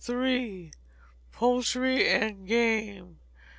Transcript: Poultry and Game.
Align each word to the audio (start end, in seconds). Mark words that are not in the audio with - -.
Poultry 1.31 2.07
and 2.09 2.47
Game. 2.47 3.19